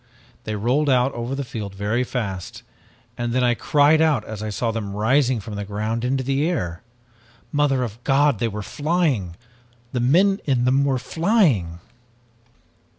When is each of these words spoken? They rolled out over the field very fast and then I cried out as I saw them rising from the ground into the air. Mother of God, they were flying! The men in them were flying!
They 0.45 0.55
rolled 0.55 0.89
out 0.89 1.13
over 1.13 1.35
the 1.35 1.43
field 1.43 1.75
very 1.75 2.03
fast 2.03 2.63
and 3.19 3.33
then 3.33 3.43
I 3.43 3.53
cried 3.53 4.01
out 4.01 4.25
as 4.25 4.41
I 4.41 4.49
saw 4.49 4.71
them 4.71 4.95
rising 4.95 5.39
from 5.39 5.53
the 5.53 5.63
ground 5.63 6.03
into 6.03 6.23
the 6.23 6.49
air. 6.49 6.81
Mother 7.51 7.83
of 7.83 8.03
God, 8.03 8.39
they 8.39 8.47
were 8.47 8.63
flying! 8.63 9.35
The 9.91 9.99
men 9.99 10.41
in 10.45 10.65
them 10.65 10.85
were 10.85 10.97
flying! 10.97 11.77